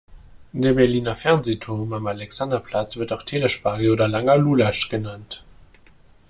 Der 0.51 0.73
Berliner 0.73 1.13
Fernsehturm 1.15 1.93
am 1.93 2.07
Alexanderplatz 2.07 2.97
wird 2.97 3.13
auch 3.13 3.21
Telespagel 3.21 3.91
oder 3.91 4.07
langer 4.07 4.35
Lulatsch 4.35 4.89
genannt. 4.89 5.43